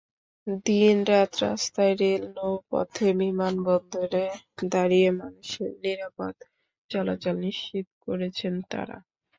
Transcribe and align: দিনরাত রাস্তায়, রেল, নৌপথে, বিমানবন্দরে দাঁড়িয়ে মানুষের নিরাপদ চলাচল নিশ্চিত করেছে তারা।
দিনরাত 0.65 1.31
রাস্তায়, 1.43 1.93
রেল, 1.95 2.23
নৌপথে, 2.35 3.07
বিমানবন্দরে 3.19 4.25
দাঁড়িয়ে 4.71 5.09
মানুষের 5.19 5.71
নিরাপদ 5.83 6.35
চলাচল 6.89 7.35
নিশ্চিত 7.45 7.87
করেছে 8.05 8.45
তারা। 8.71 8.97